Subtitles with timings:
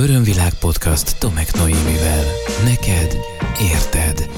[0.00, 2.24] Örömvilág podcast Tomek Noémivel.
[2.64, 3.16] Neked
[3.72, 4.30] érted.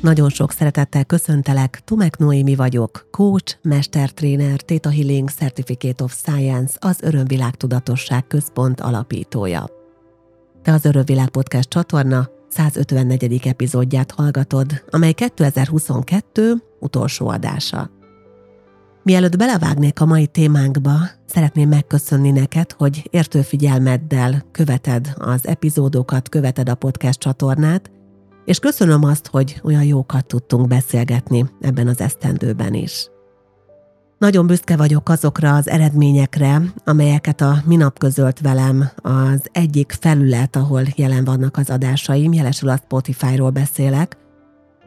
[0.00, 6.98] Nagyon sok szeretettel köszöntelek, Tomek Noémi vagyok, coach, mestertréner, Theta Healing Certificate of Science, az
[7.02, 9.68] Örömvilág Tudatosság Központ alapítója.
[10.62, 13.46] Te az Örömvilág Podcast csatorna 154.
[13.46, 17.90] epizódját hallgatod, amely 2022 utolsó adása.
[19.04, 20.92] Mielőtt belevágnék a mai témánkba,
[21.26, 27.90] szeretném megköszönni neked, hogy értő figyelmeddel követed az epizódokat, követed a podcast csatornát,
[28.44, 33.10] és köszönöm azt, hogy olyan jókat tudtunk beszélgetni ebben az esztendőben is.
[34.18, 40.82] Nagyon büszke vagyok azokra az eredményekre, amelyeket a minap közölt velem az egyik felület, ahol
[40.96, 44.16] jelen vannak az adásaim, jelesül a Spotify-ról beszélek,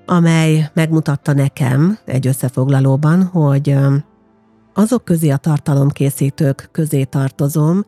[0.06, 3.78] amely megmutatta nekem egy összefoglalóban, hogy
[4.74, 7.86] azok közé a tartalomkészítők közé tartozom,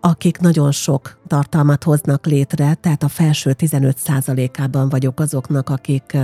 [0.00, 6.16] akik nagyon sok tartalmat hoznak létre, tehát a felső 15%-ában vagyok azoknak, akik,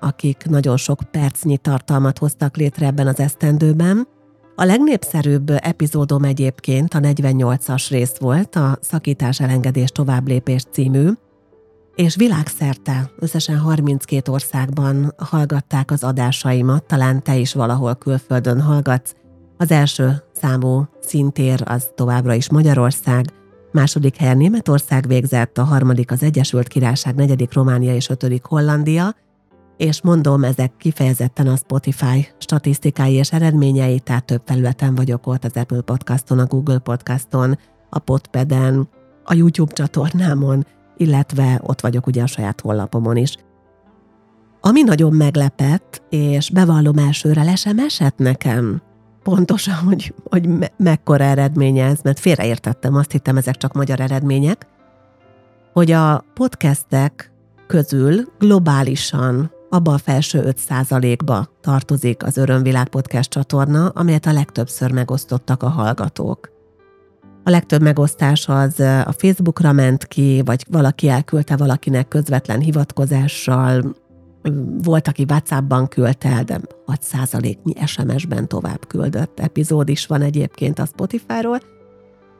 [0.00, 4.06] akik nagyon sok percnyi tartalmat hoztak létre ebben az esztendőben.
[4.56, 11.08] A legnépszerűbb epizódom egyébként a 48-as rész volt, a Szakítás elengedés továbblépés című,
[11.94, 19.14] és világszerte, összesen 32 országban hallgatták az adásaimat, talán te is valahol külföldön hallgatsz.
[19.56, 23.24] Az első számú szintér az továbbra is Magyarország,
[23.72, 29.14] második helyen Németország végzett, a harmadik az Egyesült Királyság, negyedik Románia és ötödik Hollandia,
[29.76, 35.56] és mondom, ezek kifejezetten a Spotify statisztikái és eredményei, tehát több felületen vagyok ott, az
[35.56, 37.58] Apple Podcaston, a Google Podcaston,
[37.90, 38.88] a Podpeden,
[39.24, 43.36] a YouTube csatornámon, illetve ott vagyok ugye a saját honlapomon is.
[44.60, 48.82] Ami nagyon meglepett, és bevallom elsőre le sem esett nekem,
[49.22, 54.66] pontosan, hogy, hogy me- mekkora eredmény ez, mert félreértettem, azt hittem, ezek csak magyar eredmények,
[55.72, 57.32] hogy a podcastek
[57.66, 65.62] közül globálisan abba a felső 5%-ba tartozik az Örömvilág Podcast csatorna, amelyet a legtöbbször megosztottak
[65.62, 66.53] a hallgatók.
[67.46, 73.94] A legtöbb megosztás az a Facebookra ment ki, vagy valaki elküldte valakinek közvetlen hivatkozással,
[74.82, 80.86] volt, aki WhatsAppban küldte el, de 6%-nyi SMS-ben tovább küldött epizód is van egyébként a
[80.86, 81.60] Spotify-ról.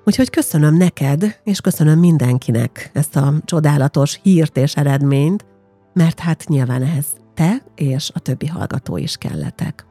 [0.04, 5.44] Úgyhogy köszönöm neked, és köszönöm mindenkinek ezt a csodálatos hírt és eredményt,
[5.92, 9.86] mert hát nyilván ehhez te és a többi hallgató is kelletek.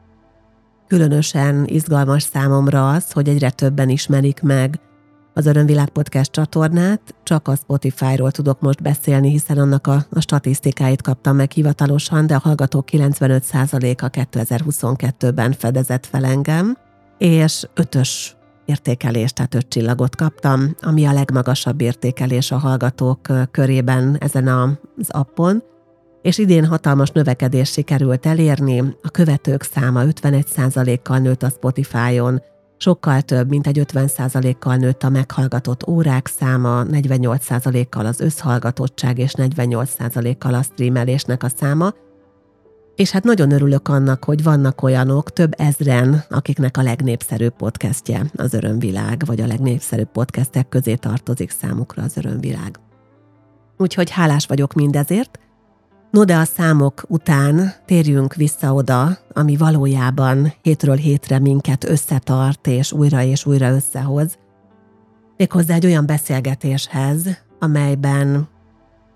[0.86, 4.80] Különösen izgalmas számomra az, hogy egyre többen ismerik meg
[5.34, 11.02] az Örömvilág Podcast csatornát, csak a Spotify-ról tudok most beszélni, hiszen annak a, a statisztikáit
[11.02, 16.76] kaptam meg hivatalosan, de a hallgatók 95%-a 2022-ben fedezett fel engem,
[17.18, 23.20] és ötös értékelést, tehát öt csillagot kaptam, ami a legmagasabb értékelés a hallgatók
[23.50, 25.62] körében ezen az appon,
[26.22, 32.42] és idén hatalmas növekedés sikerült elérni, a követők száma 51%-kal nőtt a Spotify-on,
[32.84, 40.54] Sokkal több, mint egy 50%-kal nőtt a meghallgatott órák száma, 48%-kal az összhallgatottság és 48%-kal
[40.54, 41.92] a streamelésnek a száma,
[42.94, 48.54] és hát nagyon örülök annak, hogy vannak olyanok, több ezren, akiknek a legnépszerűbb podcastje az
[48.54, 52.78] Örömvilág, vagy a legnépszerűbb podcastek közé tartozik számukra az Örömvilág.
[53.76, 55.38] Úgyhogy hálás vagyok mindezért,
[56.14, 62.92] No de a számok után térjünk vissza oda, ami valójában hétről hétre minket összetart és
[62.92, 64.38] újra és újra összehoz.
[65.36, 67.22] Méghozzá egy olyan beszélgetéshez,
[67.58, 68.48] amelyben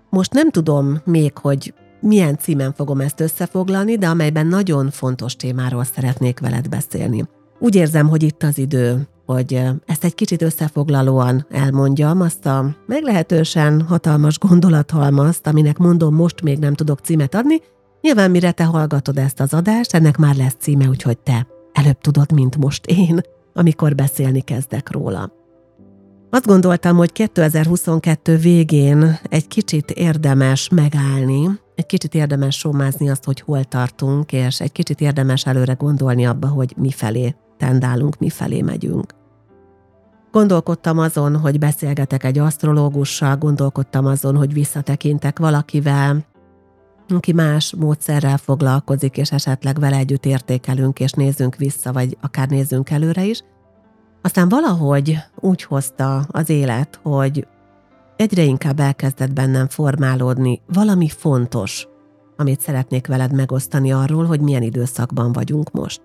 [0.09, 5.83] most nem tudom még, hogy milyen címen fogom ezt összefoglalni, de amelyben nagyon fontos témáról
[5.83, 7.27] szeretnék veled beszélni.
[7.59, 13.81] Úgy érzem, hogy itt az idő, hogy ezt egy kicsit összefoglalóan elmondjam, azt a meglehetősen
[13.81, 17.61] hatalmas gondolathalmazt, aminek mondom, most még nem tudok címet adni,
[18.01, 22.31] nyilván mire te hallgatod ezt az adást, ennek már lesz címe, úgyhogy te előbb tudod,
[22.31, 23.21] mint most én,
[23.53, 25.31] amikor beszélni kezdek róla.
[26.29, 33.41] Azt gondoltam, hogy 2022 végén egy kicsit érdemes megállni, egy kicsit érdemes somázni azt, hogy
[33.41, 38.61] hol tartunk, és egy kicsit érdemes előre gondolni abba, hogy mi felé tendálunk, mi felé
[38.61, 39.18] megyünk.
[40.31, 46.25] Gondolkodtam azon, hogy beszélgetek egy asztrológussal, gondolkodtam azon, hogy visszatekintek valakivel,
[47.07, 52.89] aki más módszerrel foglalkozik, és esetleg vele együtt értékelünk, és nézzünk vissza, vagy akár nézzünk
[52.89, 53.43] előre is.
[54.21, 57.47] Aztán valahogy úgy hozta az élet, hogy
[58.15, 61.87] egyre inkább elkezdett bennem formálódni valami fontos,
[62.37, 66.01] amit szeretnék veled megosztani arról, hogy milyen időszakban vagyunk most.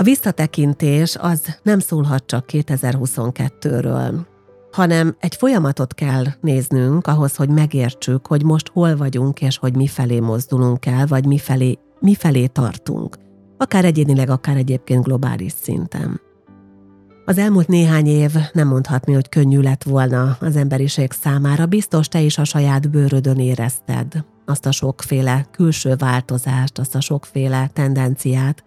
[0.00, 4.14] A visszatekintés az nem szólhat csak 2022-ről.
[4.72, 10.20] hanem egy folyamatot kell néznünk ahhoz, hogy megértsük, hogy most hol vagyunk, és hogy mifelé
[10.20, 13.16] mozdulunk el, vagy mifelé, mifelé tartunk.
[13.58, 16.20] Akár egyénileg, akár egyébként globális szinten.
[17.24, 22.20] Az elmúlt néhány év nem mondhatni, hogy könnyű lett volna az emberiség számára, biztos te
[22.20, 28.64] is a saját bőrödön érezted azt a sokféle külső változást, azt a sokféle tendenciát,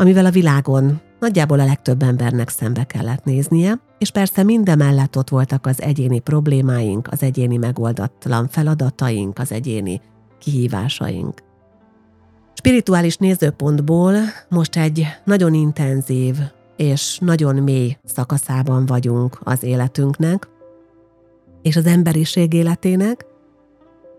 [0.00, 5.66] amivel a világon nagyjából a legtöbb embernek szembe kellett néznie, és persze mindemellett ott voltak
[5.66, 10.00] az egyéni problémáink, az egyéni megoldatlan feladataink, az egyéni
[10.38, 11.42] kihívásaink.
[12.54, 14.14] Spirituális nézőpontból
[14.48, 16.36] most egy nagyon intenzív
[16.76, 20.48] és nagyon mély szakaszában vagyunk az életünknek,
[21.62, 23.26] és az emberiség életének,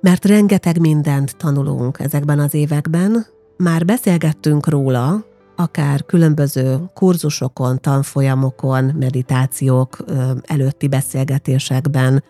[0.02, 3.26] mert rengeteg mindent tanulunk ezekben az években,
[3.58, 5.30] már beszélgettünk róla,
[5.62, 9.98] akár különböző kurzusokon, tanfolyamokon, meditációk
[10.42, 12.24] előtti beszélgetésekben,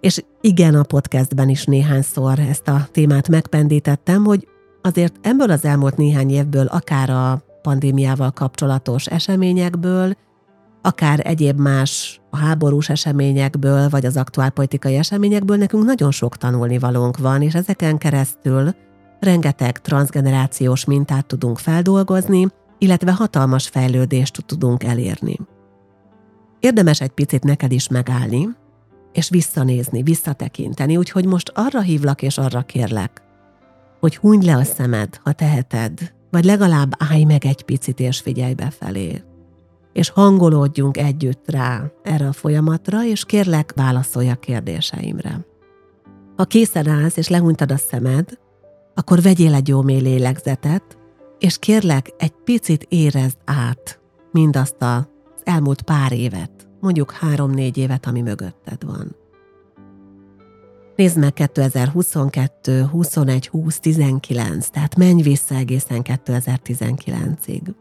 [0.00, 4.48] és igen, a podcastben is néhányszor ezt a témát megpendítettem, hogy
[4.82, 10.16] azért ebből az elmúlt néhány évből, akár a pandémiával kapcsolatos eseményekből,
[10.82, 17.18] akár egyéb más a háborús eseményekből, vagy az aktuál politikai eseményekből nekünk nagyon sok tanulnivalónk
[17.18, 18.74] van, és ezeken keresztül
[19.20, 22.48] rengeteg transgenerációs mintát tudunk feldolgozni,
[22.78, 25.36] illetve hatalmas fejlődést tudunk elérni.
[26.60, 28.48] Érdemes egy picit neked is megállni,
[29.12, 33.22] és visszanézni, visszatekinteni, úgyhogy most arra hívlak és arra kérlek,
[34.00, 38.54] hogy hunyd le a szemed, ha teheted, vagy legalább állj meg egy picit és figyelj
[38.54, 39.22] befelé.
[39.92, 45.46] És hangolódjunk együtt rá erre a folyamatra, és kérlek, válaszolj a kérdéseimre.
[46.36, 48.38] Ha készen állsz és lehunytad a szemed,
[48.94, 50.97] akkor vegyél egy jó mély lélegzetet,
[51.38, 54.00] és kérlek, egy picit érezd át
[54.32, 55.02] mindazt az
[55.44, 59.16] elmúlt pár évet, mondjuk három-négy évet, ami mögötted van.
[60.96, 67.74] Nézd meg 2022, 21, 20, 19, tehát menj vissza egészen 2019-ig.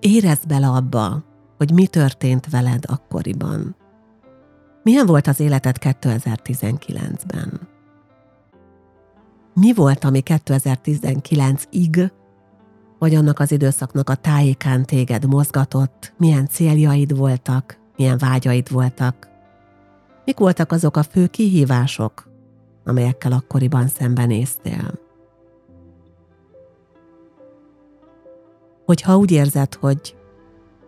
[0.00, 1.24] Érezd bele abba,
[1.56, 3.76] hogy mi történt veled akkoriban.
[4.82, 7.60] Milyen volt az életed 2019-ben?
[9.54, 12.10] Mi volt, ami 2019-ig,
[13.00, 19.28] vagy annak az időszaknak a tájékán téged mozgatott, milyen céljaid voltak, milyen vágyaid voltak?
[20.24, 22.28] Mik voltak azok a fő kihívások,
[22.84, 24.98] amelyekkel akkoriban szembenéztél.
[28.84, 30.16] Hogyha úgy érzed, hogy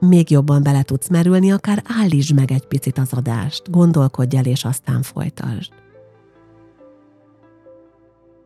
[0.00, 4.64] még jobban bele tudsz merülni, akár állítsd meg egy picit az adást, gondolkodj el, és
[4.64, 5.72] aztán folytasd.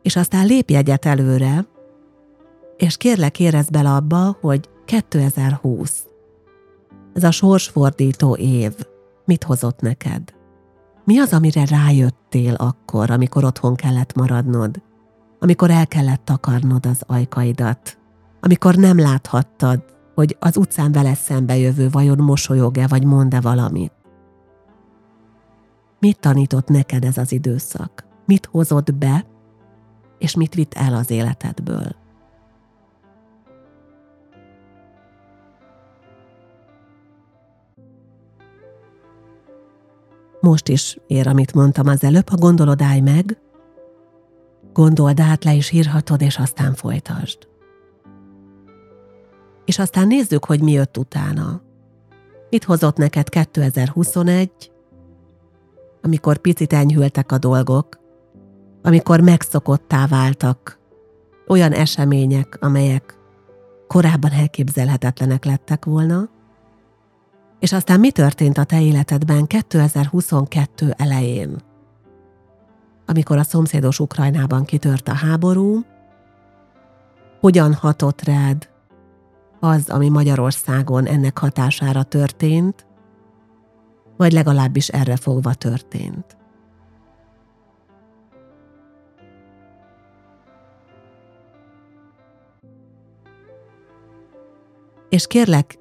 [0.02, 1.66] És aztán lépj egyet előre,
[2.76, 6.06] és kérlek érezd bele abba, hogy 2020,
[7.17, 8.75] ez a sorsfordító év,
[9.25, 10.34] mit hozott neked?
[11.05, 14.82] Mi az, amire rájöttél akkor, amikor otthon kellett maradnod?
[15.38, 17.99] Amikor el kellett takarnod az ajkaidat?
[18.40, 19.84] Amikor nem láthattad,
[20.14, 23.93] hogy az utcán vele szembe jövő vajon mosolyog-e, vagy mond-e valamit?
[25.99, 28.06] Mit tanított neked ez az időszak?
[28.26, 29.26] Mit hozott be,
[30.19, 32.06] és mit vitt el az életedből?
[40.41, 43.38] Most is ér, amit mondtam az előbb, ha gondolod, állj meg,
[44.73, 47.38] gondold át le is írhatod, és aztán folytasd.
[49.64, 51.61] És aztán nézzük, hogy mi jött utána.
[52.50, 54.50] Mit hozott neked 2021,
[56.02, 57.99] amikor picit enyhültek a dolgok,
[58.83, 60.78] amikor megszokottá váltak
[61.47, 63.19] olyan események, amelyek
[63.87, 66.28] korábban elképzelhetetlenek lettek volna,
[67.58, 71.56] és aztán mi történt a te életedben 2022 elején?
[73.06, 75.84] Amikor a szomszédos Ukrajnában kitört a háború,
[77.40, 78.68] hogyan hatott rád
[79.60, 82.86] az, ami Magyarországon ennek hatására történt,
[84.16, 86.36] vagy legalábbis erre fogva történt.
[95.08, 95.78] És kérlek,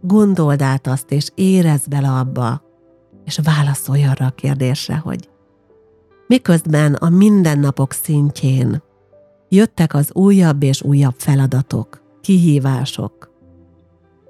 [0.00, 2.62] gondold át azt, és érezd bele abba,
[3.24, 5.28] és válaszolj arra a kérdésre, hogy
[6.26, 8.82] miközben a mindennapok szintjén
[9.48, 13.30] jöttek az újabb és újabb feladatok, kihívások,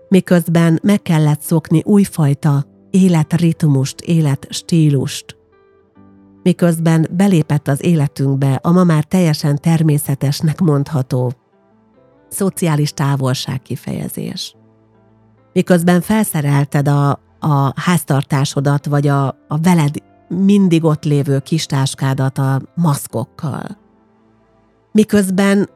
[0.09, 5.37] miközben meg kellett szokni újfajta életritmust, életstílust,
[6.43, 11.33] miközben belépett az életünkbe a ma már teljesen természetesnek mondható
[12.29, 14.55] szociális távolság kifejezés
[15.53, 19.95] miközben felszerelted a a háztartásodat, vagy a, a veled
[20.29, 23.79] mindig ott lévő kistáskádat a maszkokkal.
[24.93, 25.69] Miközben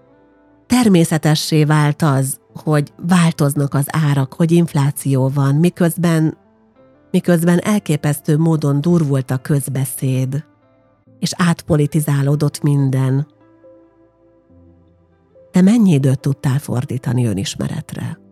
[0.66, 6.36] természetessé vált az, hogy változnak az árak, hogy infláció van, miközben,
[7.10, 10.44] miközben elképesztő módon durvult a közbeszéd,
[11.18, 13.26] és átpolitizálódott minden.
[15.50, 18.23] Te mennyi időt tudtál fordítani önismeretre?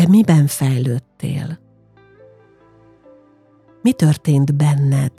[0.00, 1.58] Te miben fejlődtél?
[3.82, 5.12] Mi történt benned?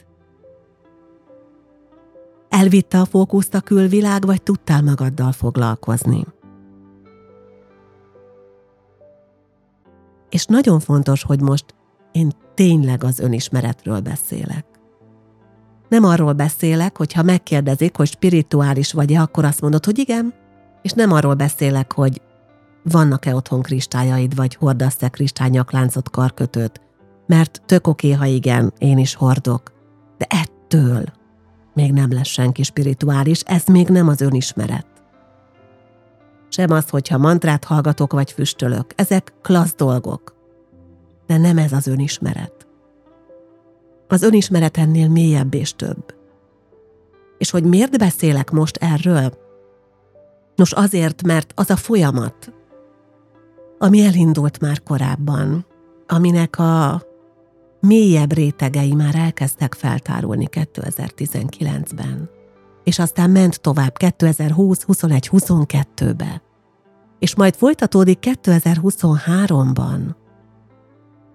[2.49, 6.25] Elvitte a fókuszt a külvilág, vagy tudtál magaddal foglalkozni?
[10.29, 11.75] És nagyon fontos, hogy most
[12.11, 14.65] én tényleg az önismeretről beszélek.
[15.89, 20.33] Nem arról beszélek, hogy ha megkérdezik, hogy spirituális vagy-e, akkor azt mondod, hogy igen,
[20.81, 22.21] és nem arról beszélek, hogy
[22.83, 26.81] vannak-e otthon kristályaid, vagy hordasz-e kristálynyakláncot, karkötőt,
[27.27, 29.71] mert tök oké, ha igen, én is hordok.
[30.17, 31.03] De ettől
[31.73, 34.87] még nem lesz senki spirituális, ez még nem az önismeret.
[36.49, 40.35] Sem az, hogyha mantrát hallgatok vagy füstölök, ezek klassz dolgok.
[41.27, 42.67] De nem ez az önismeret.
[44.07, 46.15] Az önismeret ennél mélyebb és több.
[47.37, 49.33] És hogy miért beszélek most erről?
[50.55, 52.53] Nos azért, mert az a folyamat,
[53.83, 55.65] ami elindult már korábban,
[56.07, 57.01] aminek a
[57.79, 62.29] mélyebb rétegei már elkezdtek feltárulni 2019-ben,
[62.83, 66.41] és aztán ment tovább 2020, 21, 22-be,
[67.19, 70.15] és majd folytatódik 2023-ban.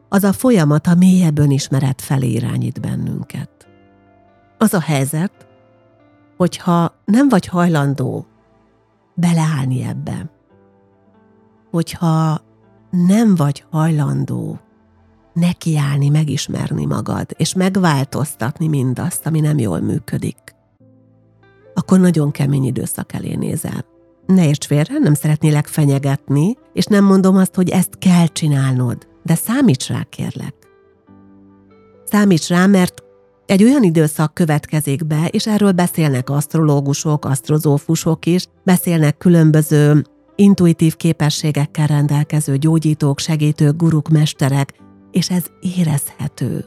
[0.09, 3.69] Az a folyamat a mélyebb önismeret felé irányít bennünket.
[4.59, 5.47] Az a helyzet,
[6.37, 8.26] hogyha nem vagy hajlandó
[9.15, 10.36] beleállni ebbe,
[11.76, 12.40] hogyha
[12.90, 14.61] nem vagy hajlandó
[15.33, 20.37] nekiállni, megismerni magad, és megváltoztatni mindazt, ami nem jól működik,
[21.75, 23.85] akkor nagyon kemény időszak elé nézel.
[24.26, 29.35] Ne érts félre, nem szeretnélek fenyegetni, és nem mondom azt, hogy ezt kell csinálnod, de
[29.35, 30.54] számíts rá, kérlek.
[32.04, 33.02] Számíts rá, mert
[33.47, 40.04] egy olyan időszak következik be, és erről beszélnek asztrológusok, asztrozófusok is, beszélnek különböző
[40.37, 44.75] intuitív képességekkel rendelkező gyógyítók, segítők, guruk, mesterek,
[45.11, 46.64] és ez érezhető,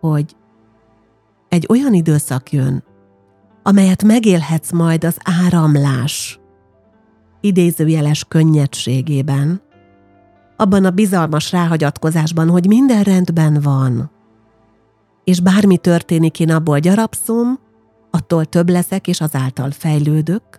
[0.00, 0.36] hogy
[1.48, 2.84] egy olyan időszak jön,
[3.62, 6.40] amelyet megélhetsz majd az áramlás
[7.40, 9.62] idézőjeles könnyedségében,
[10.56, 14.10] abban a bizalmas ráhagyatkozásban, hogy minden rendben van,
[15.24, 17.58] és bármi történik, én abból gyarapszom,
[18.10, 20.57] attól több leszek, és azáltal fejlődök,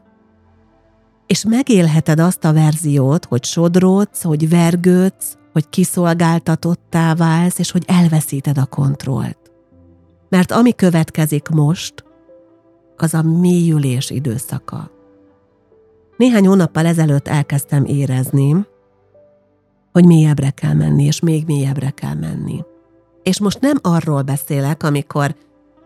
[1.29, 8.57] és megélheted azt a verziót, hogy sodródsz, hogy vergődsz, hogy kiszolgáltatottá válsz, és hogy elveszíted
[8.57, 9.51] a kontrollt.
[10.29, 12.03] Mert ami következik most,
[12.97, 14.91] az a mélyülés időszaka.
[16.17, 18.65] Néhány hónappal ezelőtt elkezdtem érezni,
[19.91, 22.63] hogy mélyebbre kell menni, és még mélyebbre kell menni.
[23.23, 25.35] És most nem arról beszélek, amikor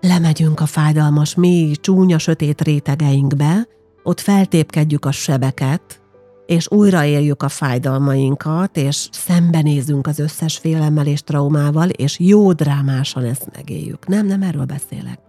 [0.01, 3.67] lemegyünk a fájdalmas, mély, csúnya, sötét rétegeinkbe,
[4.03, 6.01] ott feltépkedjük a sebeket,
[6.45, 13.49] és újraéljük a fájdalmainkat, és szembenézünk az összes félemmel és traumával, és jó drámásan ezt
[13.55, 14.07] megéljük.
[14.07, 15.19] Nem, nem erről beszélek.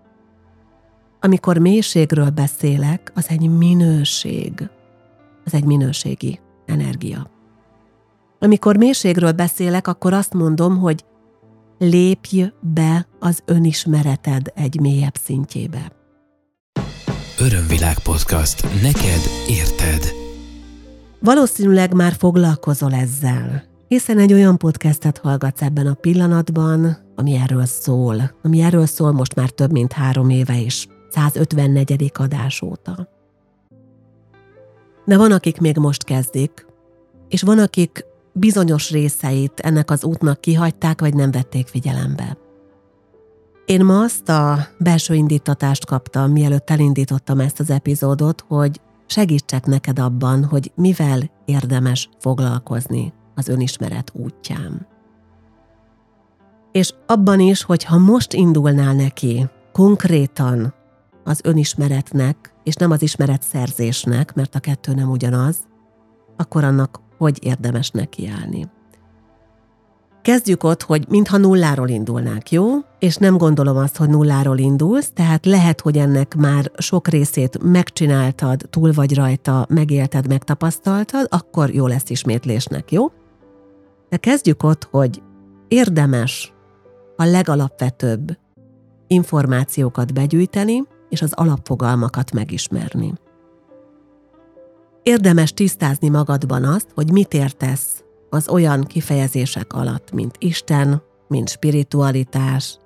[1.21, 4.71] Amikor mélységről beszélek, az egy minőség.
[5.45, 7.31] Az egy minőségi energia.
[8.39, 11.05] Amikor mélységről beszélek, akkor azt mondom, hogy
[11.79, 16.04] lépj be az önismereted egy mélyebb szintjébe.
[17.39, 18.63] Örömvilág podcast.
[18.83, 20.15] Neked érted.
[21.21, 28.35] Valószínűleg már foglalkozol ezzel, hiszen egy olyan podcastet hallgatsz ebben a pillanatban, ami erről szól,
[28.43, 32.13] ami erről szól most már több mint három éve is, 154.
[32.15, 33.09] adás óta.
[35.05, 36.67] De van, akik még most kezdik,
[37.29, 42.44] és van, akik bizonyos részeit ennek az útnak kihagyták, vagy nem vették figyelembe.
[43.65, 49.99] Én ma azt a belső indítatást kaptam, mielőtt elindítottam ezt az epizódot, hogy segítsek neked
[49.99, 54.87] abban, hogy mivel érdemes foglalkozni az önismeret útján.
[56.73, 60.75] És abban is, hogy ha most indulnál neki konkrétan
[61.25, 65.57] az önismeretnek, és nem az ismeretszerzésnek, mert a kettő nem ugyanaz,
[66.37, 68.69] akkor annak hogy érdemes nekiállni.
[70.25, 72.65] Kezdjük ott, hogy mintha nulláról indulnánk, jó?
[72.99, 78.61] És nem gondolom azt, hogy nulláról indulsz, tehát lehet, hogy ennek már sok részét megcsináltad,
[78.71, 83.07] túl vagy rajta, megélted, megtapasztaltad, akkor jó lesz ismétlésnek, jó?
[84.09, 85.23] De kezdjük ott, hogy
[85.69, 86.53] érdemes
[87.17, 88.39] a legalapvetőbb
[89.07, 93.13] információkat begyűjteni, és az alapfogalmakat megismerni.
[95.03, 98.04] Érdemes tisztázni magadban azt, hogy mit értesz
[98.35, 102.79] az olyan kifejezések alatt, mint Isten, mint spiritualitás,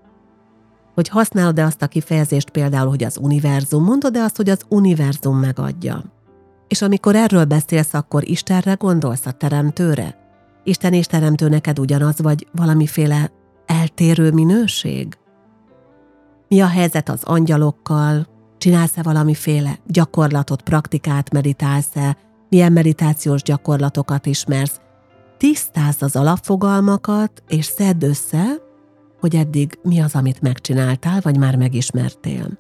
[0.95, 6.05] hogy használod-e azt a kifejezést például, hogy az univerzum, mondod-e azt, hogy az univerzum megadja.
[6.69, 10.19] És amikor erről beszélsz, akkor Istenre gondolsz, a teremtőre?
[10.64, 13.31] Isten és teremtő neked ugyanaz, vagy valamiféle
[13.67, 15.19] eltérő minőség?
[16.49, 18.26] Mi a helyzet az angyalokkal?
[18.59, 22.17] Csinálsz-e valamiféle gyakorlatot, praktikát, meditálsz-e?
[22.49, 24.81] Milyen meditációs gyakorlatokat ismersz?
[25.38, 28.45] Tisztázd az alapfogalmakat, és szedd össze,
[29.21, 32.59] hogy eddig mi az, amit megcsináltál, vagy már megismertél.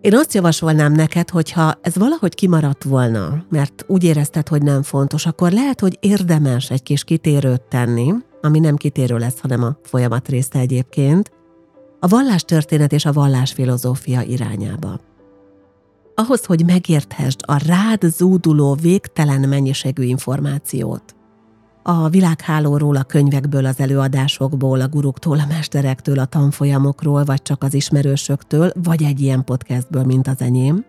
[0.00, 5.26] Én azt javasolnám neked, hogyha ez valahogy kimaradt volna, mert úgy érezted, hogy nem fontos,
[5.26, 10.28] akkor lehet, hogy érdemes egy kis kitérőt tenni, ami nem kitérő lesz, hanem a folyamat
[10.28, 11.30] része egyébként,
[12.00, 15.00] a vallástörténet és a vallásfilozófia irányába.
[16.14, 21.14] Ahhoz, hogy megérthesd a rád zúduló végtelen mennyiségű információt,
[21.86, 27.74] a világhálóról, a könyvekből, az előadásokból, a guruktól, a mesterektől, a tanfolyamokról, vagy csak az
[27.74, 30.84] ismerősöktől, vagy egy ilyen podcastből, mint az enyém,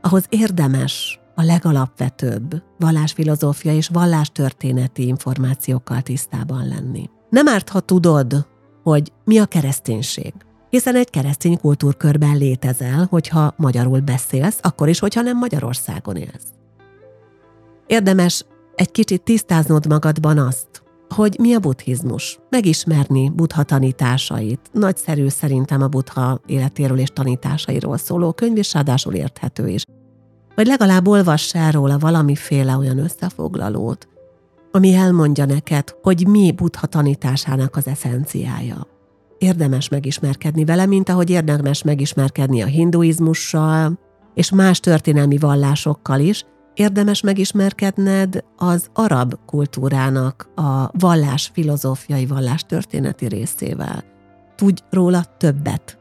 [0.00, 7.10] ahhoz érdemes a legalapvetőbb vallásfilozófia és vallástörténeti információkkal tisztában lenni.
[7.30, 8.46] Nem árt, ha tudod,
[8.82, 10.32] hogy mi a kereszténység.
[10.70, 16.46] Hiszen egy keresztény kultúrkörben létezel, hogyha magyarul beszélsz, akkor is, hogyha nem Magyarországon élsz.
[17.86, 18.44] Érdemes
[18.76, 24.60] egy kicsit tisztáznod magadban azt, hogy mi a buddhizmus, megismerni buddha tanításait.
[24.72, 29.84] Nagyszerű szerintem a buddha életéről és tanításairól szóló könyv, és ráadásul érthető is.
[30.54, 34.08] Vagy legalább olvass el róla valamiféle olyan összefoglalót,
[34.72, 38.86] ami elmondja neked, hogy mi buddha tanításának az eszenciája.
[39.38, 43.98] Érdemes megismerkedni vele, mint ahogy érdemes megismerkedni a hinduizmussal,
[44.34, 53.26] és más történelmi vallásokkal is, érdemes megismerkedned az arab kultúrának a vallás filozófiai, vallás történeti
[53.26, 54.04] részével.
[54.56, 55.98] Tudj róla többet,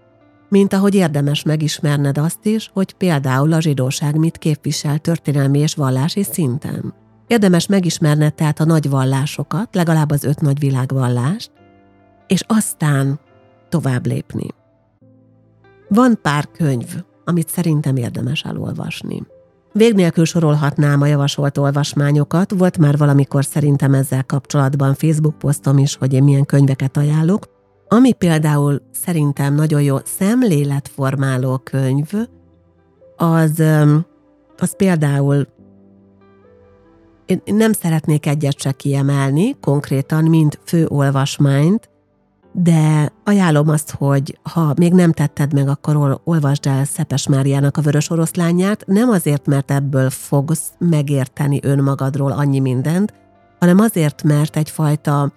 [0.49, 6.23] mint ahogy érdemes megismerned azt is, hogy például a zsidóság mit képvisel történelmi és vallási
[6.23, 6.93] szinten.
[7.27, 11.51] Érdemes megismerned tehát a nagy vallásokat, legalább az öt nagy világvallást,
[12.27, 13.19] és aztán
[13.69, 14.47] tovább lépni.
[15.87, 19.23] Van pár könyv, amit szerintem érdemes elolvasni.
[19.73, 25.95] Vég nélkül sorolhatnám a javasolt olvasmányokat, volt már valamikor szerintem ezzel kapcsolatban Facebook posztom is,
[25.95, 27.45] hogy én milyen könyveket ajánlok.
[27.87, 32.11] Ami például szerintem nagyon jó szemléletformáló könyv,
[33.15, 33.63] az,
[34.57, 35.47] az például
[37.25, 41.89] én nem szeretnék egyet se kiemelni konkrétan, mint fő olvasmányt,
[42.53, 47.81] de ajánlom azt, hogy ha még nem tetted meg, akkor olvasd el Szepes Máriának a
[47.81, 53.13] Vörös Oroszlányát, nem azért, mert ebből fogsz megérteni önmagadról annyi mindent,
[53.59, 55.31] hanem azért, mert egyfajta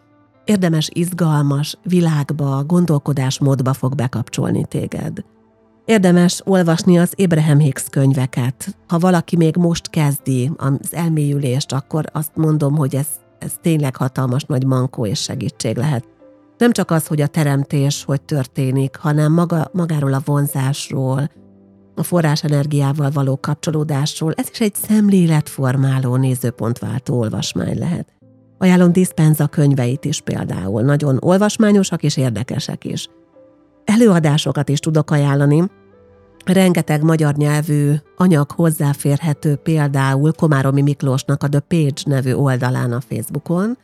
[0.45, 5.25] érdemes, izgalmas világba, gondolkodásmódba fog bekapcsolni téged.
[5.85, 8.77] Érdemes olvasni az Abraham Hicks könyveket.
[8.89, 13.07] Ha valaki még most kezdi az elmélyülést, akkor azt mondom, hogy ez,
[13.39, 16.16] ez tényleg hatalmas nagy mankó és segítség lehet.
[16.59, 21.31] Nem csak az, hogy a teremtés hogy történik, hanem maga, magáról a vonzásról,
[21.95, 28.13] a forrásenergiával való kapcsolódásról, ez is egy szemléletformáló, nézőpontváltó olvasmány lehet.
[28.59, 33.09] Ajánlom Dispenza könyveit is például, nagyon olvasmányosak és érdekesek is.
[33.85, 35.71] Előadásokat is tudok ajánlani,
[36.45, 43.79] rengeteg magyar nyelvű anyag hozzáférhető például Komáromi Miklósnak a The Page nevű oldalán a Facebookon,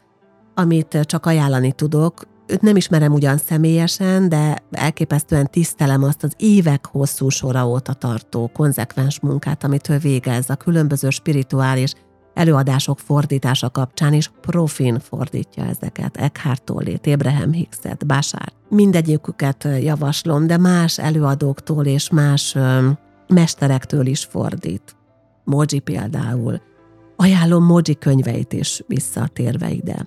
[0.55, 6.87] amit csak ajánlani tudok, Őt nem ismerem ugyan személyesen, de elképesztően tisztelem azt az évek
[6.87, 11.93] hosszú sora óta tartó konzekvens munkát, amit ő végez a különböző spirituális
[12.35, 16.17] előadások fordítása kapcsán is profin fordítja ezeket.
[16.17, 18.53] Eckhart Tolle-t, Abraham Hickset, Bashar.
[18.69, 22.89] Mindegyiküket javaslom, de más előadóktól és más ö,
[23.29, 24.97] mesterektől is fordít.
[25.45, 26.61] Moji például.
[27.17, 30.07] Ajánlom Moji könyveit is visszatérve ide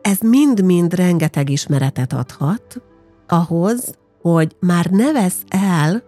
[0.00, 2.82] ez mind-mind rengeteg ismeretet adhat
[3.26, 6.02] ahhoz, hogy már ne vesz el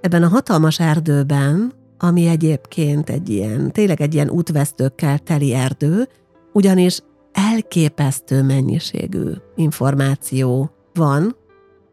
[0.00, 6.08] ebben a hatalmas erdőben, ami egyébként egy ilyen, tényleg egy ilyen útvesztőkkel teli erdő,
[6.52, 7.00] ugyanis
[7.32, 11.36] elképesztő mennyiségű információ van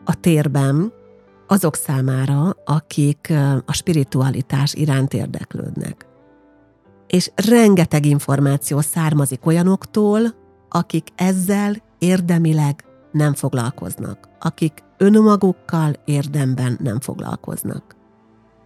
[0.05, 0.93] a térben
[1.47, 3.33] azok számára, akik
[3.65, 6.05] a spiritualitás iránt érdeklődnek.
[7.07, 10.19] És rengeteg információ származik olyanoktól,
[10.73, 17.95] akik ezzel érdemileg nem foglalkoznak, akik önmagukkal érdemben nem foglalkoznak.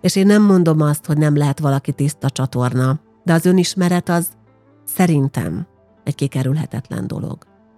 [0.02, 4.28] És én nem mondom azt, hogy nem lehet valaki tiszta csatorna, de az önismeret az
[4.84, 5.68] szerintem
[6.04, 7.38] egy kikerülhetetlen dolog.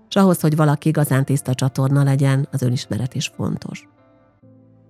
[0.10, 3.88] És ahhoz, hogy valaki igazán tiszta csatorna legyen, az önismeret is fontos.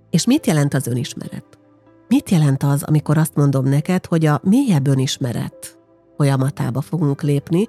[0.10, 1.46] És mit jelent az önismeret?
[2.08, 5.78] Mit jelent az, amikor azt mondom neked, hogy a mélyebb önismeret
[6.18, 7.68] folyamatába fogunk lépni,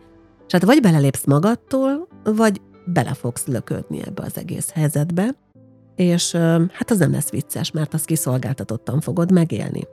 [0.48, 5.34] és hát vagy belelépsz magadtól, vagy bele fogsz löködni ebbe az egész helyzetbe,
[5.96, 6.32] és
[6.72, 9.86] hát az nem lesz vicces, mert azt kiszolgáltatottan fogod megélni.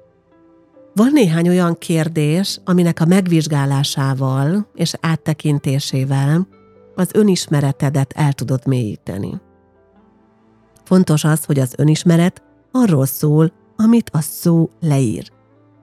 [0.93, 6.47] Van néhány olyan kérdés, aminek a megvizsgálásával és áttekintésével
[6.95, 9.41] az önismeretedet el tudod mélyíteni.
[10.83, 15.31] Fontos az, hogy az önismeret arról szól, amit a szó leír.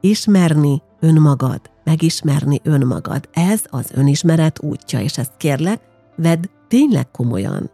[0.00, 3.28] Ismerni önmagad, megismerni önmagad.
[3.32, 5.80] Ez az önismeret útja, és ezt kérlek,
[6.16, 7.70] vedd tényleg komolyan.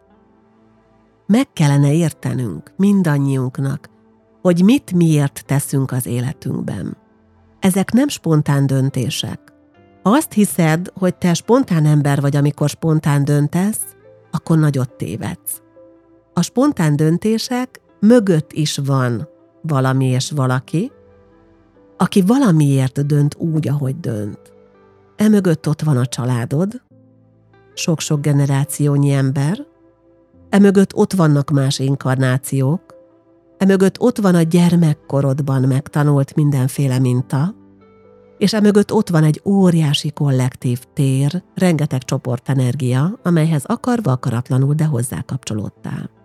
[1.27, 3.89] Meg kellene értenünk mindannyiunknak,
[4.43, 6.97] hogy mit miért teszünk az életünkben.
[7.61, 9.41] Ezek nem spontán döntések.
[10.03, 13.81] Ha azt hiszed, hogy te spontán ember vagy, amikor spontán döntesz,
[14.31, 15.63] akkor nagyot tévedsz.
[16.35, 19.29] A spontán döntések mögött is van
[19.63, 20.93] valami és valaki,
[21.99, 24.53] aki valamiért dönt úgy, ahogy dönt.
[25.17, 26.83] Emögött ott van a családod,
[27.75, 29.67] sok-sok generációnyi ember,
[30.49, 32.83] emögött ott vannak más inkarnációk,
[33.59, 37.55] emögött ott van a gyermekkorodban megtanult mindenféle minta,
[38.39, 45.21] és emögött ott van egy óriási kollektív tér, rengeteg csoportenergia, amelyhez akarva akaratlanul, de hozzá
[45.21, 46.18] kapcsolódtál.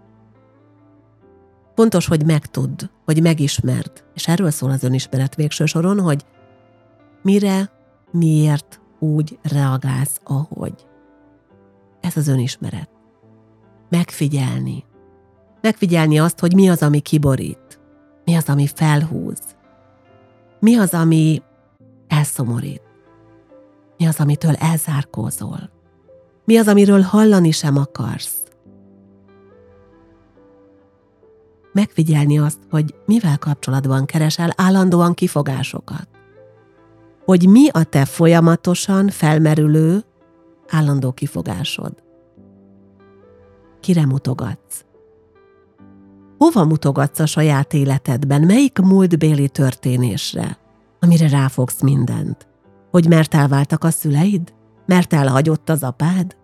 [1.75, 6.25] Fontos, hogy megtudd, hogy megismerd, és erről szól az önismeret végső soron, hogy
[7.21, 7.71] mire,
[8.11, 10.87] miért úgy reagálsz, ahogy.
[12.01, 12.89] Ez az önismeret.
[13.89, 14.85] Megfigyelni.
[15.61, 17.79] Megfigyelni azt, hogy mi az, ami kiborít.
[18.25, 19.39] Mi az, ami felhúz.
[20.59, 21.41] Mi az, ami
[22.07, 22.81] elszomorít.
[23.97, 25.69] Mi az, amitől elzárkózol.
[26.45, 28.42] Mi az, amiről hallani sem akarsz.
[31.73, 36.07] Megfigyelni azt, hogy mivel kapcsolatban keresel állandóan kifogásokat.
[37.25, 40.03] Hogy mi a te folyamatosan felmerülő,
[40.69, 41.93] állandó kifogásod.
[43.79, 44.85] Kire mutogatsz?
[46.37, 48.41] Hova mutogatsz a saját életedben?
[48.41, 50.57] Melyik múltbéli történésre,
[50.99, 52.47] amire ráfogsz mindent?
[52.91, 54.53] Hogy mert elváltak a szüleid?
[54.85, 56.35] Mert elhagyott az apád?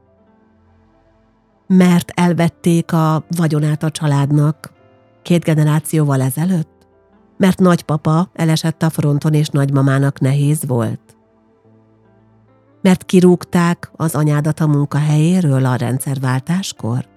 [1.67, 4.71] Mert elvették a vagyonát a családnak,
[5.21, 6.88] két generációval ezelőtt?
[7.38, 11.17] Mert nagypapa elesett a fronton, és nagymamának nehéz volt?
[12.82, 17.08] Mert kirúgták az anyádat a munkahelyéről a rendszerváltáskor?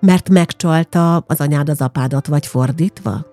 [0.00, 3.26] Mert megcsalta az anyád az apádat, vagy fordítva?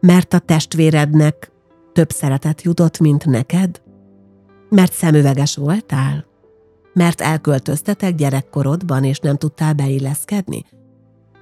[0.00, 1.52] Mert a testvérednek
[1.92, 3.82] több szeretet jutott, mint neked?
[4.68, 6.26] Mert szemüveges voltál?
[6.92, 10.64] Mert elköltöztetek gyerekkorodban, és nem tudtál beilleszkedni?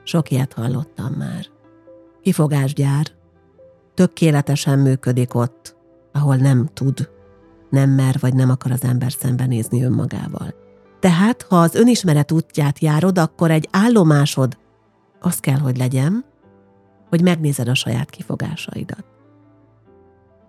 [0.06, 1.46] Sok ilyet hallottam már.
[2.22, 3.06] Kifogásgyár.
[3.94, 5.76] Tökéletesen működik ott,
[6.12, 7.10] ahol nem tud,
[7.70, 10.54] nem mer vagy nem akar az ember szembenézni önmagával.
[11.00, 14.56] Tehát, ha az önismeret útját járod, akkor egy állomásod
[15.20, 16.24] az kell, hogy legyen,
[17.08, 19.04] hogy megnézed a saját kifogásaidat.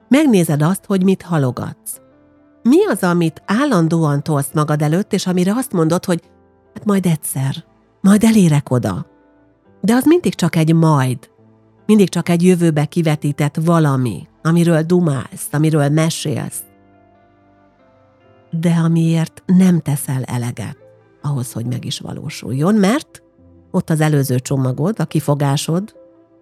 [0.09, 2.01] Megnézed azt, hogy mit halogatsz.
[2.63, 6.21] Mi az, amit állandóan tolsz magad előtt, és amire azt mondod, hogy
[6.73, 7.65] hát majd egyszer,
[8.01, 9.15] majd elérek oda.
[9.87, 11.29] De az mindig csak egy majd,
[11.85, 16.61] mindig csak egy jövőbe kivetített valami, amiről dumálsz, amiről mesélsz.
[18.49, 20.77] De amiért nem teszel eleget
[21.21, 23.23] ahhoz, hogy meg is valósuljon, mert
[23.71, 25.95] ott az előző csomagod, a kifogásod,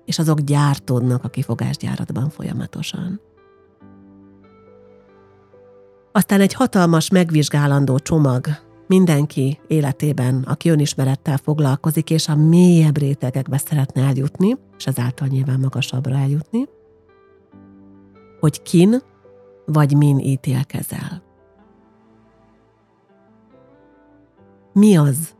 [0.05, 3.21] és azok gyártódnak a kifogásgyáratban folyamatosan.
[6.11, 8.47] Aztán egy hatalmas megvizsgálandó csomag
[8.87, 16.15] mindenki életében, aki önismerettel foglalkozik, és a mélyebb rétegekbe szeretne eljutni, és ezáltal nyilván magasabbra
[16.15, 16.65] eljutni,
[18.39, 19.01] hogy kin
[19.65, 21.23] vagy min ítélkezel.
[24.73, 25.35] Mi az,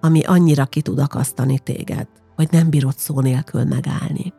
[0.00, 4.32] ami annyira ki tud akasztani téged, hogy nem bírod szó nélkül megállni?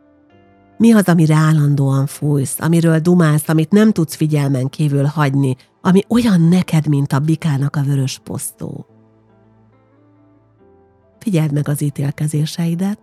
[0.82, 6.40] Mi az, amire állandóan fújsz, amiről dumálsz, amit nem tudsz figyelmen kívül hagyni, ami olyan
[6.40, 8.86] neked, mint a bikának a vörös posztó?
[11.18, 12.98] Figyeld meg az ítélkezéseidet,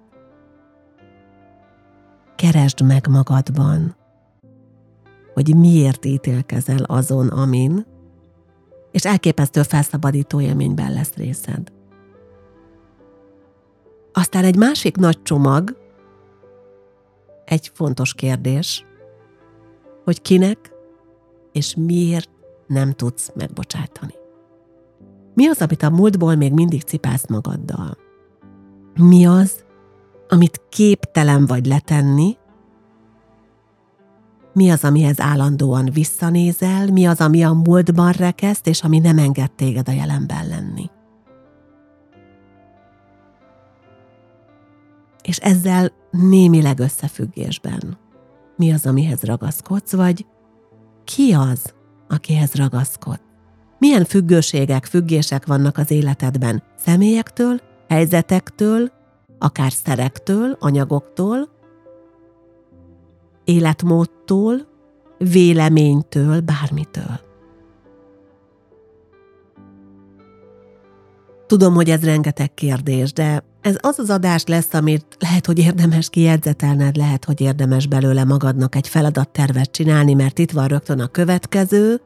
[2.36, 3.96] keresd meg magadban,
[5.34, 7.86] hogy miért ítélkezel azon, amin,
[8.92, 11.72] és elképesztő felszabadító élményben lesz részed.
[14.14, 15.89] Aztán egy másik nagy csomag,
[17.50, 18.86] egy fontos kérdés,
[20.04, 20.72] hogy kinek
[21.52, 22.30] és miért
[22.68, 24.14] nem tudsz megbocsátani.
[25.34, 27.98] Mi az, amit a múltból még mindig cipálsz magaddal?
[28.96, 29.64] Mi az,
[30.30, 32.38] amit képtelen vagy letenni,
[34.54, 39.52] mi az, amihez állandóan visszanézel, mi az, ami a múltban rekeszt, és ami nem enged
[39.52, 40.90] téged a jelenben lenni.
[45.22, 47.98] És ezzel némileg összefüggésben.
[48.58, 50.26] Mi az, amihez ragaszkodsz, vagy
[51.04, 51.74] ki az,
[52.08, 53.22] akihez ragaszkodsz?
[53.80, 56.64] Milyen függőségek, függések vannak az életedben?
[56.78, 58.92] Személyektől, helyzetektől,
[59.40, 61.50] akár szerektől, anyagoktól,
[63.44, 64.68] életmódtól,
[65.18, 67.20] véleménytől, bármitől.
[71.48, 76.10] Tudom, hogy ez rengeteg kérdés, de ez az az adás lesz, amit lehet, hogy érdemes
[76.10, 82.02] kijegyzetelned, lehet, hogy érdemes belőle magadnak egy feladattervet csinálni, mert itt van rögtön a következő,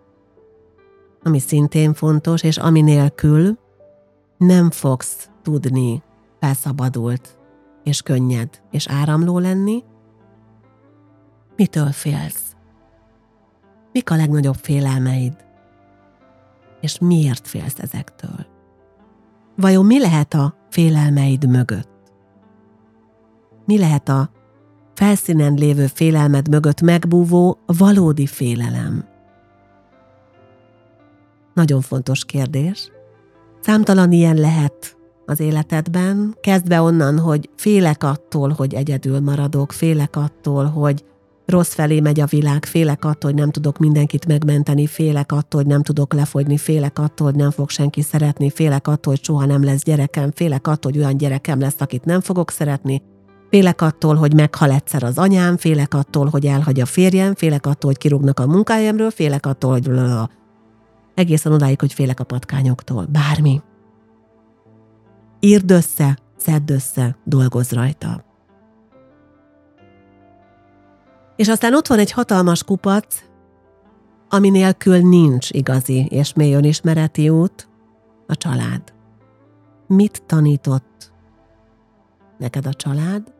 [1.23, 3.57] ami szintén fontos, és ami nélkül
[4.37, 6.03] nem fogsz tudni
[6.39, 7.37] felszabadult
[7.83, 9.83] és könnyed és áramló lenni,
[11.55, 12.55] Mitől félsz?
[13.91, 15.33] Mik a legnagyobb félelmeid?
[16.81, 18.45] És miért félsz ezektől?
[19.55, 21.89] Vajon mi lehet a félelmeid mögött?
[23.65, 24.29] Mi lehet a
[24.93, 29.05] felszínen lévő félelmed mögött megbúvó valódi félelem?
[31.53, 32.91] Nagyon fontos kérdés.
[33.61, 40.65] Számtalan ilyen lehet az életedben, kezdve onnan, hogy félek attól, hogy egyedül maradok, félek attól,
[40.65, 41.05] hogy
[41.45, 45.69] rossz felé megy a világ, félek attól, hogy nem tudok mindenkit megmenteni, félek attól, hogy
[45.69, 49.63] nem tudok lefogyni, félek attól, hogy nem fog senki szeretni, félek attól, hogy soha nem
[49.63, 53.01] lesz gyerekem, félek attól, hogy olyan gyerekem lesz, akit nem fogok szeretni,
[53.49, 57.89] félek attól, hogy meghal egyszer az anyám, félek attól, hogy elhagy a férjem, félek attól,
[57.91, 59.89] hogy kirúgnak a munkájemről, félek attól, hogy
[61.13, 63.05] egészen odáig, hogy félek a patkányoktól.
[63.05, 63.61] Bármi.
[65.39, 68.32] Írd össze, szedd össze, dolgozz rajta.
[71.35, 73.23] És aztán ott van egy hatalmas kupac,
[74.29, 77.67] ami nélkül nincs igazi és mély önismereti út,
[78.27, 78.81] a család.
[79.87, 81.11] Mit tanított
[82.37, 83.33] neked a család?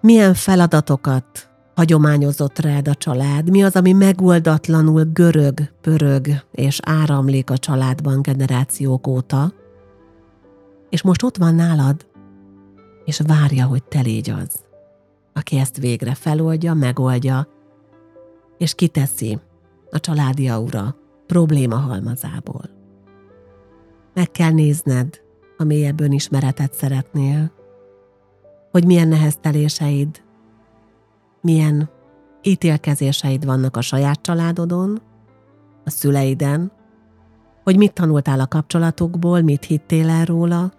[0.00, 3.50] Milyen feladatokat hagyományozott rád a család?
[3.50, 9.52] Mi az, ami megoldatlanul görög, pörög és áramlik a családban generációk óta?
[10.90, 12.06] És most ott van nálad,
[13.04, 14.65] és várja, hogy te légy az
[15.36, 17.48] aki ezt végre feloldja, megoldja,
[18.58, 19.38] és kiteszi
[19.90, 20.96] a családi aura
[21.26, 22.70] probléma halmazából.
[24.14, 25.20] Meg kell nézned,
[25.56, 27.52] ha mélyebb önismeretet szeretnél,
[28.70, 30.22] hogy milyen nehezteléseid,
[31.40, 31.90] milyen
[32.42, 35.02] ítélkezéseid vannak a saját családodon,
[35.84, 36.72] a szüleiden,
[37.62, 40.72] hogy mit tanultál a kapcsolatokból, mit hittél el róla,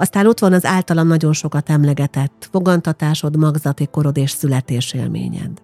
[0.00, 5.62] aztán ott van az általam nagyon sokat emlegetett fogantatásod, magzati korod és születésélményed.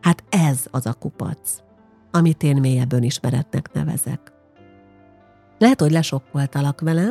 [0.00, 1.38] Hát ez az a kupac,
[2.10, 4.32] amit én mélyebb önismeretnek nevezek.
[5.58, 7.10] Lehet, hogy lesokkoltalak vele,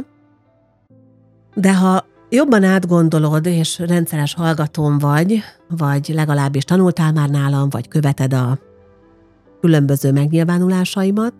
[1.56, 8.34] de ha jobban átgondolod, és rendszeres hallgatón vagy, vagy legalábbis tanultál már nálam, vagy követed
[8.34, 8.60] a
[9.62, 11.34] különböző megnyilvánulásaimat,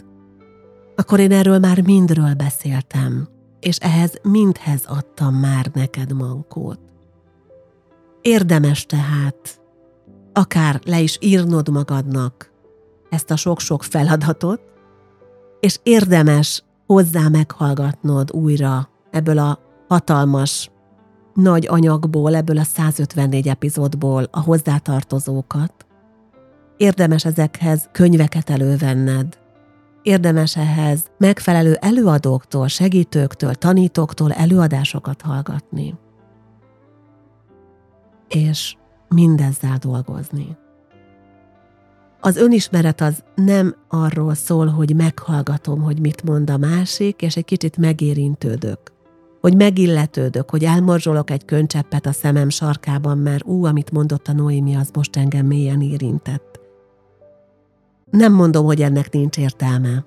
[0.96, 3.33] akkor én erről már mindről beszéltem
[3.64, 6.80] és ehhez mindhez adtam már neked mankót.
[8.22, 9.62] Érdemes tehát
[10.34, 12.52] akár le is írnod magadnak
[13.10, 14.62] ezt a sok-sok feladatot,
[15.60, 20.72] és érdemes hozzá meghallgatnod újra ebből a hatalmas
[21.34, 25.74] nagy anyagból, ebből a 154 epizódból a hozzátartozókat.
[26.78, 29.38] Érdemes ezekhez könyveket elővenned,
[30.04, 35.96] Érdemes ehhez megfelelő előadóktól, segítőktől, tanítóktól előadásokat hallgatni.
[38.28, 38.76] És
[39.08, 40.58] mindezzel dolgozni.
[42.20, 47.46] Az önismeret az nem arról szól, hogy meghallgatom, hogy mit mond a másik, és egy
[47.46, 48.80] kicsit megérintődök.
[49.42, 54.76] hogy megilletődök, hogy elmorzsolok egy könycseppet a szemem sarkában, mert ú, amit mondott a Noémi,
[54.76, 56.53] az most engem mélyen érintett.
[58.14, 60.06] Nem mondom, hogy ennek nincs értelme.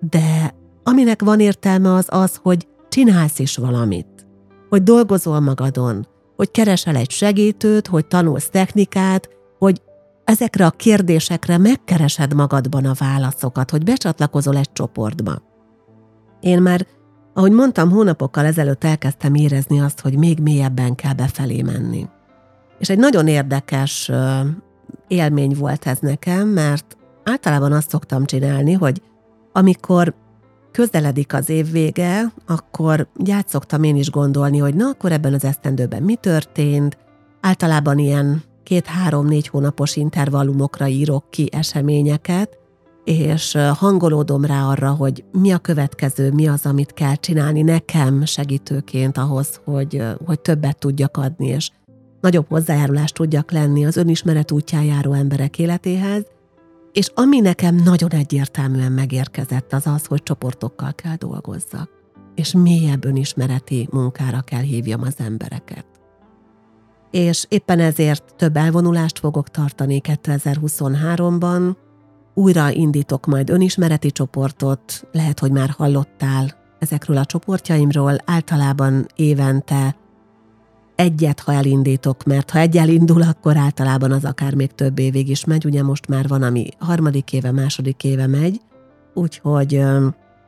[0.00, 4.26] De aminek van értelme az az, hogy csinálsz is valamit.
[4.68, 9.82] Hogy dolgozol magadon, hogy keresel egy segítőt, hogy tanulsz technikát, hogy
[10.24, 15.42] ezekre a kérdésekre megkeresed magadban a válaszokat, hogy becsatlakozol egy csoportba.
[16.40, 16.86] Én már,
[17.34, 22.08] ahogy mondtam, hónapokkal ezelőtt elkezdtem érezni azt, hogy még mélyebben kell befelé menni.
[22.78, 24.10] És egy nagyon érdekes
[25.06, 26.97] élmény volt ez nekem, mert
[27.28, 29.02] általában azt szoktam csinálni, hogy
[29.52, 30.14] amikor
[30.72, 35.44] közeledik az év vége, akkor úgy szoktam én is gondolni, hogy na, akkor ebben az
[35.44, 36.98] esztendőben mi történt.
[37.40, 42.58] Általában ilyen két-három-négy hónapos intervallumokra írok ki eseményeket,
[43.04, 49.18] és hangolódom rá arra, hogy mi a következő, mi az, amit kell csinálni nekem segítőként
[49.18, 51.70] ahhoz, hogy, hogy többet tudjak adni, és
[52.20, 56.26] nagyobb hozzájárulást tudjak lenni az önismeret útján járó emberek életéhez,
[56.92, 61.90] és ami nekem nagyon egyértelműen megérkezett, az az, hogy csoportokkal kell dolgozzak,
[62.34, 65.86] és mélyebb önismereti munkára kell hívjam az embereket.
[67.10, 71.76] És éppen ezért több elvonulást fogok tartani 2023-ban,
[72.34, 79.96] újra indítok majd önismereti csoportot, lehet, hogy már hallottál ezekről a csoportjaimról, általában évente
[80.98, 85.44] egyet, ha elindítok, mert ha egy elindul, akkor általában az akár még több évig is
[85.44, 88.60] megy, ugye most már van, ami harmadik éve, második éve megy,
[89.14, 89.82] úgyhogy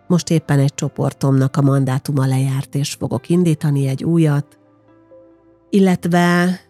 [0.06, 4.58] most éppen egy csoportomnak a mandátuma lejárt, és fogok indítani egy újat,
[5.70, 6.60] illetve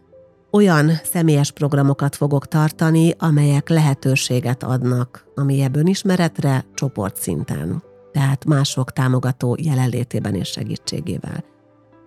[0.51, 9.57] olyan személyes programokat fogok tartani, amelyek lehetőséget adnak a mélyebb önismeretre csoportszinten, tehát mások támogató
[9.61, 11.45] jelenlétében és segítségével.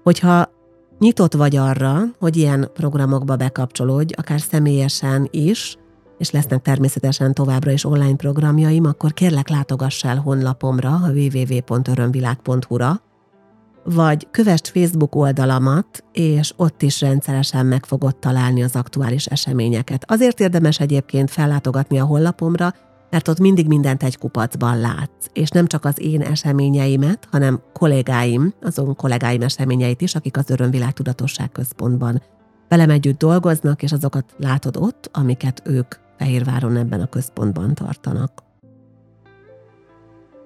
[0.04, 0.62] Hogyha
[1.04, 5.78] nyitott vagy arra, hogy ilyen programokba bekapcsolódj, akár személyesen is,
[6.18, 13.02] és lesznek természetesen továbbra is online programjaim, akkor kérlek látogass el honlapomra, a www.örömvilág.hu-ra,
[13.84, 20.04] vagy kövest Facebook oldalamat, és ott is rendszeresen meg fogod találni az aktuális eseményeket.
[20.08, 22.74] Azért érdemes egyébként fellátogatni a honlapomra,
[23.14, 28.54] mert ott mindig mindent egy kupacban látsz, és nem csak az én eseményeimet, hanem kollégáim,
[28.62, 32.22] azon kollégáim eseményeit is, akik az Örömvilág Tudatosság Központban
[32.70, 38.32] velem együtt dolgoznak, és azokat látod ott, amiket ők Fehérváron ebben a központban tartanak.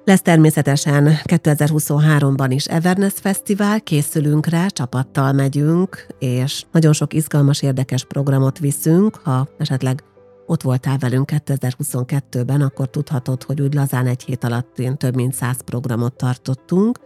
[0.05, 8.05] Lesz természetesen 2023-ban is Everness Fesztivál, készülünk rá, csapattal megyünk, és nagyon sok izgalmas, érdekes
[8.05, 10.03] programot viszünk, ha esetleg
[10.47, 15.33] ott voltál velünk 2022-ben, akkor tudhatod, hogy úgy lazán egy hét alatt én több mint
[15.33, 16.99] száz programot tartottunk,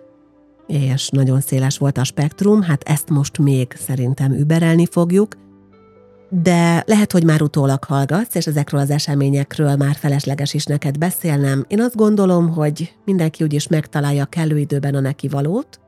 [0.67, 5.35] és nagyon széles volt a spektrum, hát ezt most még szerintem überelni fogjuk,
[6.29, 11.65] de lehet, hogy már utólag hallgatsz, és ezekről az eseményekről már felesleges is neked beszélnem.
[11.67, 15.79] Én azt gondolom, hogy mindenki úgyis megtalálja kellő időben a neki valót,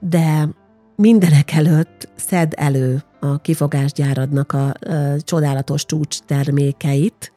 [0.00, 0.48] de
[0.96, 4.74] mindenek előtt szed elő a kifogásgyáradnak a, a
[5.18, 7.32] csodálatos csúcs termékeit,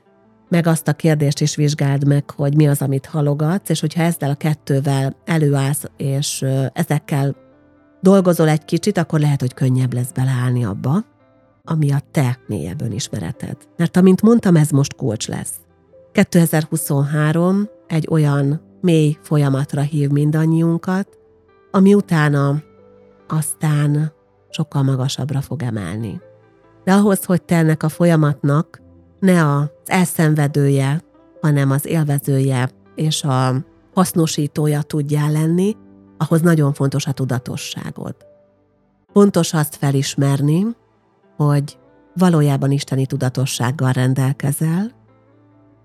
[0.49, 4.29] meg azt a kérdést is vizsgáld meg, hogy mi az, amit halogatsz, és hogyha ezzel
[4.29, 7.35] a kettővel előállsz, és ezekkel
[8.01, 11.05] dolgozol egy kicsit, akkor lehet, hogy könnyebb lesz beleállni abba,
[11.63, 13.57] ami a te mélyebb önismereted.
[13.77, 15.53] Mert amint mondtam, ez most kulcs lesz.
[16.11, 21.07] 2023 egy olyan mély folyamatra hív mindannyiunkat,
[21.71, 22.61] ami utána
[23.31, 24.11] aztán
[24.49, 26.21] sokkal magasabbra fog emelni.
[26.83, 28.81] De ahhoz, hogy te a folyamatnak
[29.19, 31.01] ne az elszenvedője,
[31.41, 33.55] hanem az élvezője és a
[33.93, 35.75] hasznosítója tudjál lenni,
[36.17, 38.15] ahhoz nagyon fontos a tudatosságod.
[39.13, 40.65] Fontos azt felismerni,
[41.37, 41.77] hogy
[42.15, 44.91] valójában isteni tudatossággal rendelkezel,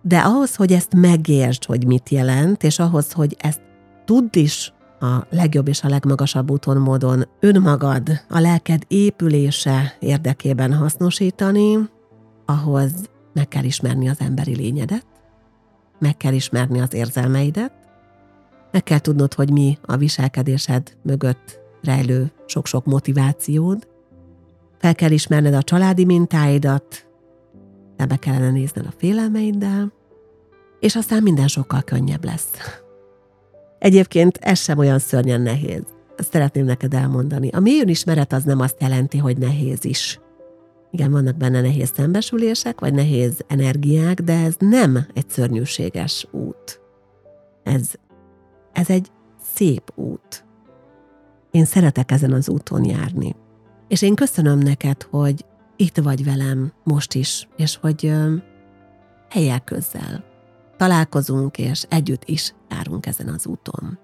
[0.02, 3.60] de ahhoz, hogy ezt megértsd, hogy mit jelent, és ahhoz, hogy ezt
[4.04, 4.73] tudd is
[5.04, 11.78] a legjobb és a legmagasabb úton módon önmagad, a lelked épülése érdekében hasznosítani,
[12.46, 12.92] ahhoz
[13.32, 15.06] meg kell ismerni az emberi lényedet,
[15.98, 17.72] meg kell ismerni az érzelmeidet,
[18.70, 23.88] meg kell tudnod, hogy mi a viselkedésed mögött rejlő sok-sok motivációd,
[24.78, 27.06] fel kell ismerned a családi mintáidat,
[28.08, 29.92] be kellene nézned a félelmeiddel,
[30.80, 32.50] és aztán minden sokkal könnyebb lesz.
[33.84, 35.82] Egyébként ez sem olyan szörnyen nehéz.
[36.16, 37.48] Ezt szeretném neked elmondani.
[37.48, 40.20] A mély ismeret az nem azt jelenti, hogy nehéz is.
[40.90, 46.80] Igen, vannak benne nehéz szembesülések, vagy nehéz energiák, de ez nem egy szörnyűséges út.
[47.62, 47.90] Ez,
[48.72, 49.08] ez egy
[49.54, 50.44] szép út.
[51.50, 53.36] Én szeretek ezen az úton járni.
[53.88, 55.44] És én köszönöm neked, hogy
[55.76, 58.34] itt vagy velem most is, és hogy ö,
[59.30, 60.33] helyel közel
[60.84, 63.98] találkozunk, és együtt is járunk ezen az úton.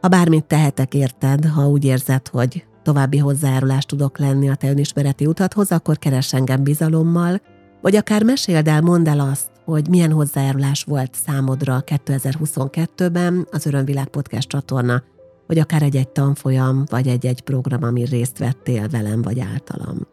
[0.00, 5.26] Ha bármit tehetek érted, ha úgy érzed, hogy további hozzájárulást tudok lenni a te önismereti
[5.26, 7.40] utathoz, akkor keres engem bizalommal,
[7.82, 14.08] vagy akár meséld el, mondd el azt, hogy milyen hozzájárulás volt számodra 2022-ben az Örömvilág
[14.08, 15.02] Podcast csatorna,
[15.46, 20.06] vagy akár egy-egy tanfolyam, vagy egy-egy program, ami részt vettél velem vagy általam.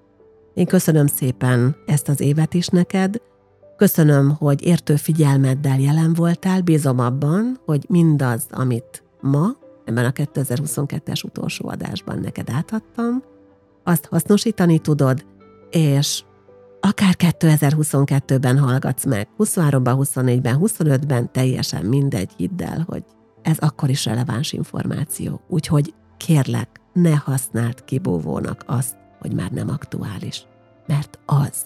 [0.54, 3.22] Én köszönöm szépen ezt az évet is neked,
[3.78, 9.56] köszönöm, hogy értő figyelmeddel jelen voltál, bízom abban, hogy mindaz, amit ma,
[9.86, 13.24] ebben a 2022-es utolsó adásban neked átadtam,
[13.84, 15.26] azt hasznosítani tudod,
[15.70, 16.24] és
[16.80, 23.04] akár 2022-ben hallgatsz meg, 23-ban, 24-ben, 25-ben, teljesen mindegy, hidd el, hogy
[23.42, 25.42] ez akkor is releváns információ.
[25.48, 30.46] Úgyhogy kérlek, ne használd kibúvónak azt, hogy már nem aktuális.
[30.88, 31.66] Mert az.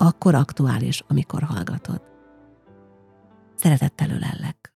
[0.00, 2.00] Akkor aktuális, amikor hallgatod.
[3.56, 4.72] Szeretettel ölellek.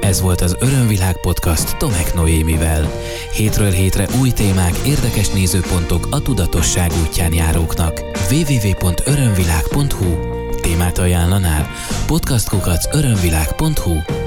[0.00, 2.86] Ez volt az Örömvilág podcast Tomek Noémivel.
[3.32, 8.00] Hétről hétre új témák, érdekes nézőpontok a tudatosság útján járóknak.
[8.30, 11.66] www.örömvilág.hu Témát ajánlanál?
[12.06, 14.25] Podcastkukac örömvilág.hu